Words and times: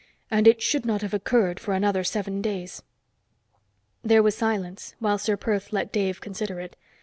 And 0.31 0.47
it 0.47 0.63
should 0.63 0.83
not 0.83 1.03
have 1.03 1.13
occurred 1.13 1.59
for 1.59 1.75
another 1.75 2.03
seven 2.03 2.41
days." 2.41 2.81
There 4.01 4.23
was 4.23 4.33
silence, 4.35 4.95
while 4.97 5.19
Ser 5.19 5.37
Perth 5.37 5.71
let 5.71 5.93
Dave 5.93 6.19
consider 6.21 6.59
it. 6.59 6.75